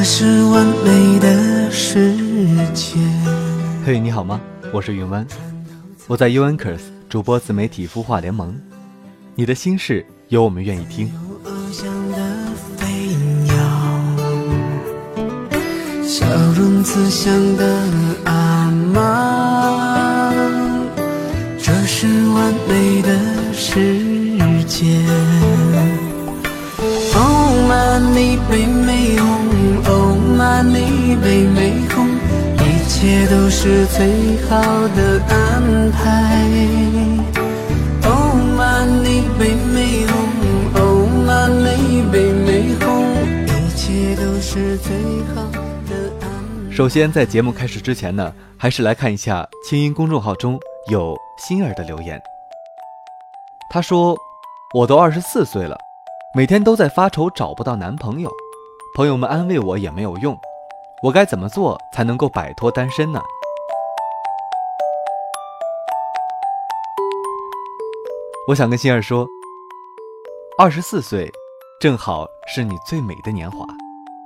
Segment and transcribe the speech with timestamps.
[0.00, 2.16] 这是完美的世
[2.72, 2.96] 界。
[3.84, 4.40] 嘿，你好吗？
[4.72, 5.26] 我是云湾，
[6.06, 8.58] 我在 u n k e r s 主播自媒体孵化联盟。
[9.34, 11.12] 你的心事有我们愿意听。
[11.44, 12.16] 翱翔的
[12.78, 12.86] 飞
[13.44, 13.52] 鸟，
[16.08, 16.26] 笑
[16.56, 17.84] 容慈祥的
[18.24, 20.32] 阿妈，
[21.58, 23.98] 这是完美的世
[24.66, 24.96] 界。
[27.12, 27.40] Oh
[28.48, 28.89] 北美红
[30.60, 32.06] ，Oh money 北美红，
[32.58, 36.46] 一切都是最好的安排。
[38.04, 40.12] Oh money 北美红
[40.74, 43.06] ，Oh money 北美红，
[43.46, 44.92] 一切都是最
[45.34, 45.50] 好
[45.88, 46.28] 的安
[46.68, 46.76] 排。
[46.76, 52.20] 首先，在节目开始之前呢，还是来看一下清音公众号中有心儿的留言。
[53.70, 54.14] 他说
[54.76, 55.78] ：“我都二十四岁了，
[56.34, 58.30] 每天都在发愁找不到男朋友，
[58.96, 60.36] 朋友们安慰我也没有用，
[61.02, 63.20] 我该怎么做才能够摆脱单身呢？”
[68.48, 69.26] 我想跟心儿说，
[70.58, 71.30] 二十四岁，
[71.80, 73.64] 正好是你最美的年华。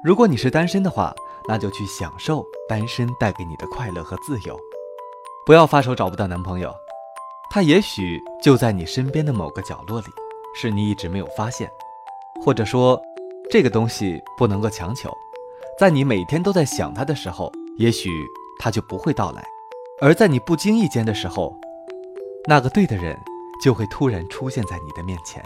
[0.03, 1.14] 如果你是单身的话，
[1.47, 4.59] 那就去享受单身带给你的快乐和自由，
[5.44, 6.75] 不要发愁找不到男朋友，
[7.50, 10.06] 他也许就在你身边的某个角落里，
[10.55, 11.70] 是你一直没有发现，
[12.42, 13.00] 或者说，
[13.50, 15.14] 这个东西不能够强求，
[15.77, 18.08] 在你每天都在想他的时候，也许
[18.61, 19.44] 他就不会到来，
[20.00, 21.58] 而在你不经意间的时候，
[22.48, 23.19] 那个对的人
[23.61, 25.42] 就会突然出现在你的面前。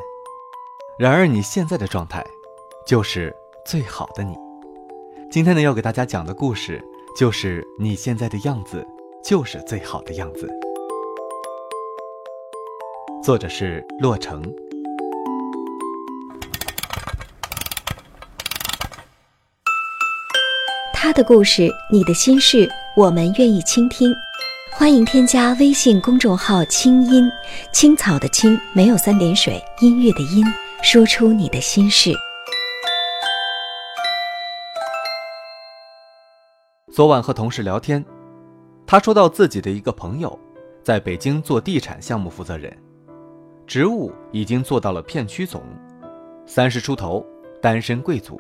[0.99, 2.23] 然而你现在的状态，
[2.87, 4.37] 就是最好的你。
[5.31, 6.85] 今天呢，要给大家讲的故事
[7.17, 8.87] 就是你现在的样子，
[9.25, 10.47] 就是最好的样子。
[13.23, 14.43] 作者是洛城。
[21.09, 24.15] 他的故事，你的心事，我们愿意倾听。
[24.71, 27.27] 欢迎添加微信公众号“清音
[27.73, 30.45] 青草”的青，没有三点水，音乐的音，
[30.83, 32.13] 说出你的心事。
[36.93, 38.05] 昨晚和同事聊天，
[38.87, 40.39] 他说到自己的一个朋友，
[40.85, 42.77] 在北京做地产项目负责人，
[43.67, 45.63] 职务已经做到了片区总，
[46.45, 47.25] 三十出头，
[47.63, 48.39] 单身贵族，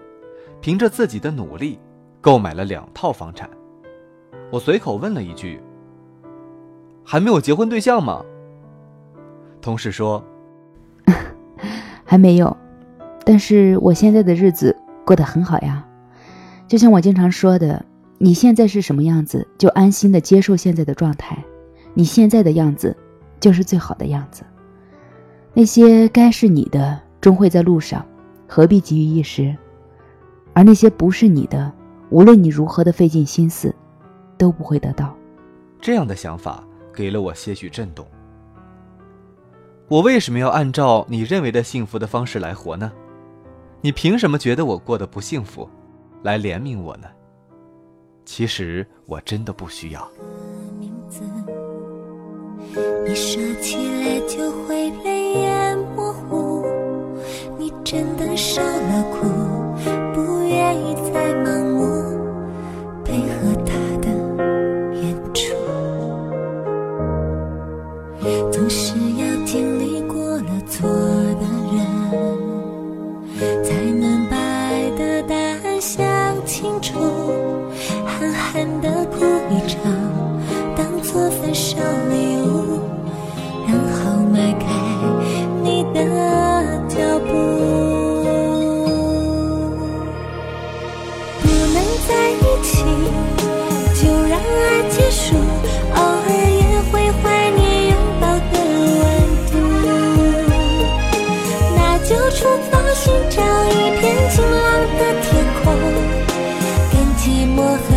[0.60, 1.80] 凭着自己的努力，
[2.28, 3.48] 购买了两套房产。
[4.50, 5.58] 我随口问了一句
[7.02, 8.22] ：“还没有结婚对象吗？”
[9.62, 10.22] 同事说
[12.04, 12.54] ：“还没有，
[13.24, 15.82] 但是我现在的日子过得很好呀，
[16.66, 17.82] 就像我经常说的。”
[18.20, 21.42] 你现在是什么样子，就安心的接受现在的状态。
[21.94, 22.94] 你现在的样子，
[23.40, 24.42] 就是最好的样子。
[25.54, 28.04] 那些该是你的，终会在路上，
[28.46, 29.56] 何必急于一时？
[30.52, 31.72] 而那些不是你的，
[32.10, 33.74] 无论你如何的费尽心思，
[34.36, 35.14] 都不会得到。
[35.80, 38.06] 这样的想法给了我些许震动。
[39.88, 42.91] 我为什么要按照你认为的幸福的方式来活呢？
[43.80, 45.69] 你凭什么觉得我过得不幸福，
[46.22, 47.06] 来怜悯我呢？
[48.25, 50.10] 其实我真的不需要。
[53.06, 56.66] 你说起来就会泪眼模糊。
[57.56, 59.28] 你真的受了苦，
[60.12, 61.77] 不愿意再盲目
[79.50, 79.76] 一场，
[80.76, 81.78] 当作分手
[82.11, 82.81] 礼物，
[83.67, 84.67] 然后迈开
[85.62, 85.96] 你的
[86.87, 87.28] 脚步。
[91.40, 91.76] 不能
[92.06, 92.72] 在一起，
[93.94, 95.25] 就让爱结束。
[95.94, 98.55] 偶尔也会怀念拥抱的
[99.00, 99.02] 温
[99.49, 99.52] 度，
[101.75, 102.38] 那就出
[102.70, 103.37] 发寻找
[103.70, 104.69] 一片晴朗
[104.99, 105.26] 的天
[105.62, 105.64] 空。
[106.90, 107.25] 跟寂
[107.56, 107.88] 寞和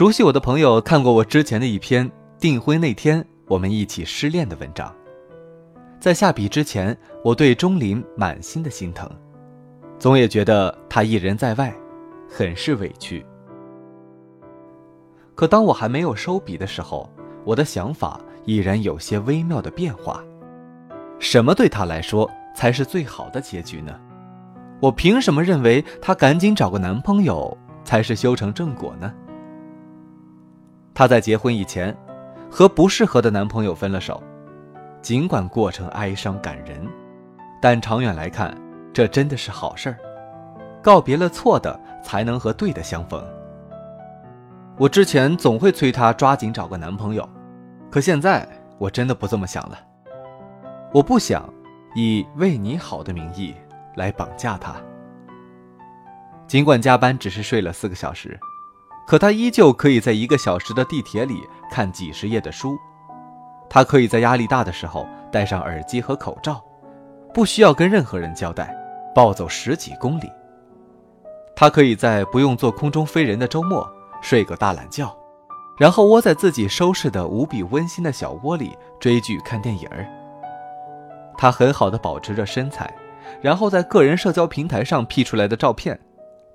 [0.00, 4.90] 熟悉我的朋友看过我之前的一篇订婚那天我们一起失恋的文章。
[6.00, 9.06] 在下笔之前，我对钟林满心的心疼，
[9.98, 11.70] 总也觉得他一人在外，
[12.30, 13.22] 很是委屈。
[15.34, 17.06] 可当我还没有收笔的时候，
[17.44, 20.24] 我的想法已然有些微妙的变化。
[21.18, 22.26] 什么对他来说
[22.56, 23.94] 才是最好的结局呢？
[24.80, 27.54] 我凭什么认为她赶紧找个男朋友
[27.84, 29.12] 才是修成正果呢？
[31.00, 31.96] 她在结婚以前，
[32.50, 34.22] 和不适合的男朋友分了手，
[35.00, 36.86] 尽管过程哀伤感人，
[37.58, 38.54] 但长远来看，
[38.92, 39.96] 这真的是好事儿。
[40.82, 43.24] 告别了错的，才能和对的相逢。
[44.76, 47.26] 我之前总会催她抓紧找个男朋友，
[47.90, 49.78] 可现在我真的不这么想了。
[50.92, 51.48] 我不想
[51.94, 53.54] 以为你好的名义。
[53.96, 54.76] 来绑架她。
[56.46, 58.38] 尽管加班只是睡了四个小时，
[59.10, 62.78] 可他依旧可以在一个小时的地铁里看几十页的书。
[63.68, 66.62] 他可以在压力大的时候戴上耳机和口罩，
[67.34, 68.72] 不需要跟任何人交代，
[69.12, 70.30] 暴走十几公里。
[71.56, 73.84] 他可以在不用做空中飞人的周末
[74.22, 75.12] 睡个大懒觉，
[75.76, 80.06] 然后窝在自己收拾的无比温馨的小窝里追剧看电影儿。
[81.36, 82.88] 他很好的保持着身材。
[83.40, 85.98] 然后在个人社交平台上 P 出来的照片，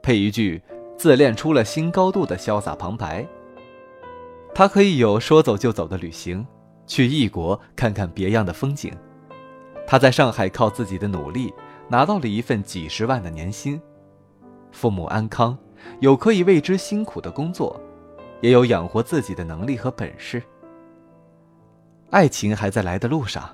[0.02, 0.64] 配一句
[0.98, 3.26] “自恋出了新高度”的潇洒旁白。
[4.54, 6.46] 他可以有说走就走的旅行，
[6.88, 8.92] 去异国看看别样的风景。
[9.86, 11.54] 他在上海靠自己的努力
[11.88, 13.80] 拿到了一份几十万的年薪，
[14.72, 15.58] 父母安康，
[16.00, 17.80] 有可以为之辛苦的工作，
[18.42, 20.42] 也有养活自己的能力和本事。
[22.10, 23.50] 爱情还在来的路上。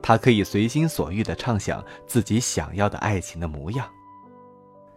[0.00, 3.84] 他可以随心所欲地畅想自己想要的爱情的模样，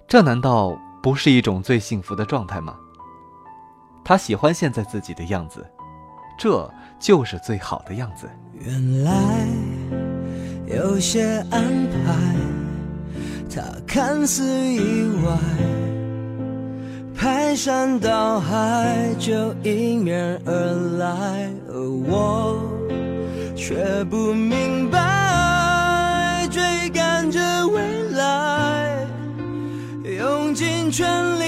[0.08, 2.76] 这难道不是一种最幸福的状态吗？
[4.04, 5.66] 他喜欢现在自己的样子，
[6.38, 6.70] 这
[7.00, 8.30] 就是最好的样子。
[8.60, 9.48] 原来
[10.68, 12.36] 有些安排，
[13.54, 15.38] 它看似意外，
[17.16, 20.52] 排山倒海就迎面而
[20.98, 22.60] 来，而我。
[23.56, 25.11] 却不明白，
[30.92, 31.46] 尽全力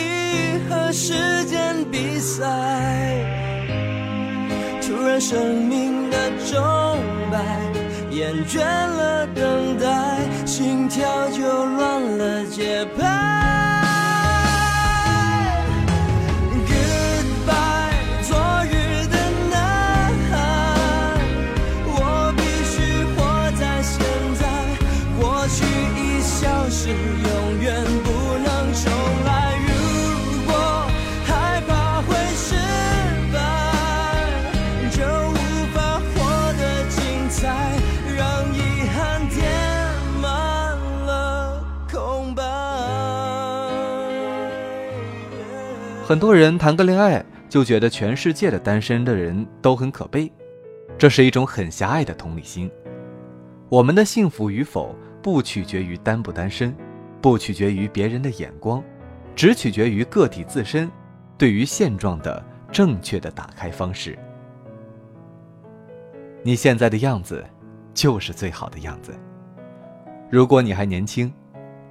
[0.69, 2.45] 和时间比赛。
[4.81, 6.17] 突然，生命的
[6.49, 6.63] 钟
[7.29, 7.43] 摆，
[8.09, 12.92] 厌倦了等待，心跳就乱了节拍
[46.13, 50.31] 很多人谈个恋爱就觉得全世界的单身的人都很可悲，
[50.95, 52.69] 这是一种很狭隘的同理心。
[53.67, 56.71] 我们的幸福与否不取决于单不单身，
[57.19, 58.83] 不取决于别人的眼光，
[59.35, 60.87] 只取决于个体自身
[61.35, 64.15] 对于现状的正确的打开方式。
[66.43, 67.43] 你现在的样子
[67.91, 69.15] 就是最好的样子。
[70.29, 71.33] 如果你还年轻，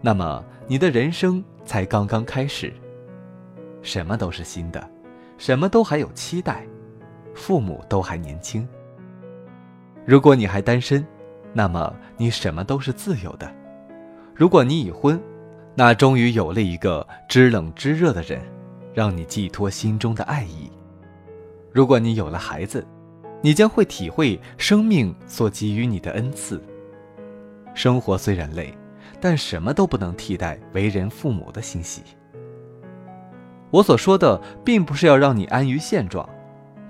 [0.01, 2.73] 那么你的人生才刚刚开始。
[3.83, 4.89] 什么都是新的，
[5.39, 6.65] 什么都还有期待，
[7.35, 8.67] 父母都还年轻。
[10.05, 11.05] 如果你还单身，
[11.53, 13.47] 那么你什么都是自由的；
[14.35, 15.21] 如果你已婚，
[15.75, 18.41] 那终于有了一个知冷知热的人，
[18.95, 20.71] 让你寄托心中的爱意。
[21.71, 22.87] 如果你有了孩子，
[23.41, 26.63] 你将会体会生命所给予你的恩赐。
[27.75, 28.73] 生活虽然累，
[29.21, 32.03] 但什么都不能替代为人父母的欣喜。
[33.73, 36.29] 我所说的，并不是要让你安于现状，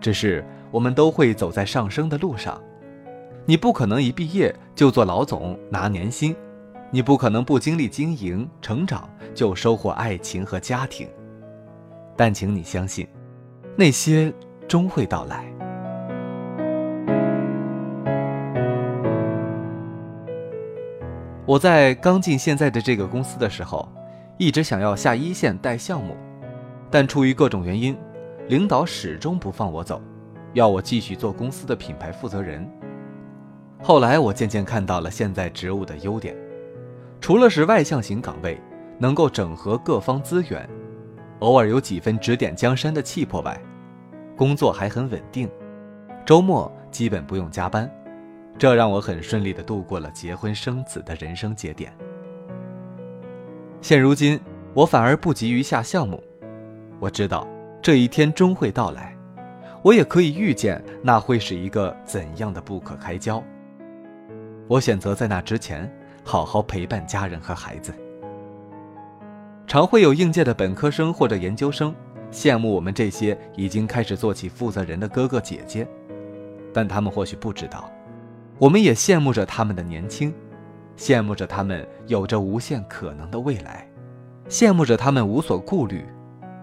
[0.00, 2.60] 只是我们都会走在上升的路上。
[3.46, 6.34] 你不可能一毕业就做老总拿年薪，
[6.90, 11.08] 你不可能不经历经营成长就收获爱情和家庭。
[12.16, 13.06] 但请你相信，
[13.76, 14.34] 那些
[14.66, 15.46] 终会到来。
[21.46, 23.88] 我在刚进现在的这个公司的时候，
[24.36, 26.16] 一直想要下一线带项目。
[26.92, 27.96] 但出于各种原因，
[28.48, 29.98] 领导始终不放我走，
[30.52, 32.70] 要我继续做公司的品牌负责人。
[33.82, 36.36] 后来我渐渐看到了现在职务的优点，
[37.18, 38.60] 除了是外向型岗位，
[38.98, 40.68] 能够整合各方资源，
[41.38, 43.58] 偶尔有几分指点江山的气魄外，
[44.36, 45.50] 工作还很稳定，
[46.26, 47.90] 周末基本不用加班，
[48.58, 51.90] 这让我很顺利地度过了结婚生子的人生节点。
[53.80, 54.38] 现如今，
[54.74, 56.22] 我反而不急于下项目，
[57.02, 57.44] 我知道
[57.82, 59.12] 这一天终会到来，
[59.82, 63.42] 我也可以预见那会是一个怎样的不可开交。
[64.68, 65.92] 我选择在那之前
[66.22, 67.92] 好好陪伴家人和孩子。
[69.66, 71.92] 常会有应届的本科生或者研究生
[72.30, 75.84] 羡慕我们这些已经开始做起负责人的哥哥姐姐，
[76.72, 77.90] 但他们或许不知道，
[78.60, 80.32] 我们也羡慕着他们的年轻，
[80.96, 83.88] 羡慕着他们有着无限可能的未来，
[84.48, 86.06] 羡慕着他们无所顾虑，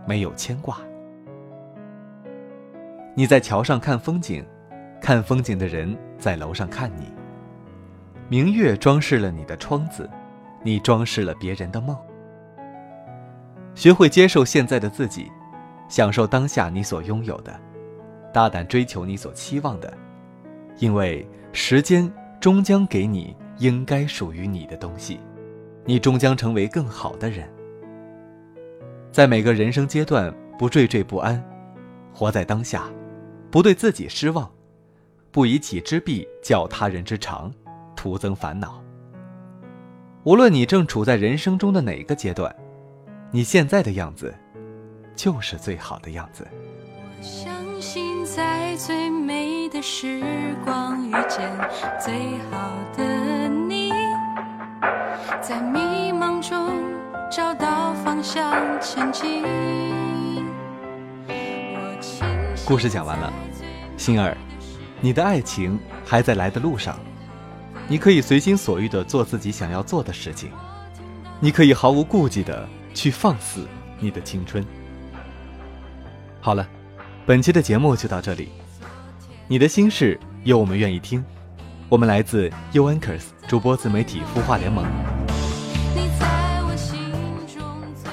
[0.09, 0.79] 没有牵挂。
[3.13, 4.43] 你在桥上看风景，
[4.99, 7.13] 看风景的人在楼上看你。
[8.27, 10.09] 明月装饰了你的窗子，
[10.63, 11.95] 你装饰了别人的梦。
[13.75, 15.31] 学会接受现在的自己，
[15.87, 17.53] 享受当下你所拥有的，
[18.33, 19.95] 大胆追求你所期望的，
[20.79, 21.23] 因为
[21.53, 25.19] 时间终将给你应该属于你的东西，
[25.85, 27.47] 你终将成为更好的人。
[29.11, 31.43] 在每个人生阶段，不惴惴不安，
[32.13, 32.83] 活在当下，
[33.49, 34.49] 不对自己失望，
[35.31, 37.51] 不以己之弊教他人之长，
[37.95, 38.81] 徒增烦恼。
[40.23, 42.53] 无论你正处在人生中的哪个阶段。
[43.31, 44.33] 你现在的样子，
[45.15, 46.47] 就是最好的样子。
[46.91, 50.19] 我相信在最美的时
[50.65, 51.47] 光遇见
[51.99, 53.91] 最好的你，
[55.41, 56.71] 在迷茫中
[57.29, 57.68] 找到
[58.09, 59.43] 方向前进。
[62.65, 63.31] 故事讲完了，
[63.97, 64.35] 星儿，
[64.99, 66.97] 你的爱情还在来的路上，
[67.87, 70.49] 你可以随心所欲的做自己想要做的事情，
[71.39, 72.67] 你可以毫无顾忌的。
[72.91, 73.67] 去放肆
[73.99, 74.65] 你的青春。
[76.41, 76.67] 好了，
[77.27, 78.49] 本期的节目就到这里。
[79.47, 81.23] 你的心事有我们愿意听。
[81.87, 84.83] 我们来自 U Anchors 主播自媒体孵化联盟。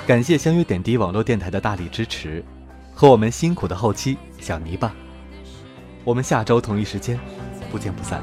[0.06, 2.44] 感谢相约点滴网络电台的大力支持，
[2.94, 4.94] 和我们辛苦的后期小泥巴。
[6.04, 7.18] 我们下周同一时间
[7.72, 8.22] 不见不散。